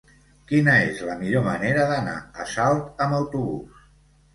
Quina 0.51 0.73
és 0.85 1.03
la 1.11 1.19
millor 1.21 1.45
manera 1.49 1.85
d'anar 1.95 2.19
a 2.47 2.51
Salt 2.59 3.09
amb 3.09 3.23
autobús? 3.23 3.91